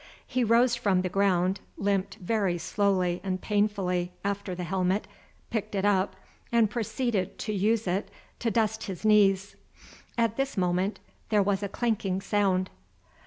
He 0.25 0.43
rose 0.43 0.75
from 0.75 1.03
the 1.03 1.09
ground, 1.09 1.59
limped 1.77 2.15
very 2.15 2.57
slowly 2.57 3.21
and 3.23 3.39
painfully 3.39 4.11
after 4.25 4.55
the 4.55 4.63
helmet, 4.63 5.07
picked 5.51 5.75
it 5.75 5.85
up, 5.85 6.15
and 6.51 6.71
proceeded 6.71 7.37
to 7.37 7.53
use 7.53 7.85
it 7.85 8.09
to 8.39 8.49
dust 8.49 8.85
his 8.85 9.05
knees. 9.05 9.55
At 10.17 10.37
this 10.37 10.57
moment 10.57 10.99
there 11.29 11.43
was 11.43 11.61
a 11.61 11.69
clanking 11.69 12.19
sound. 12.19 12.71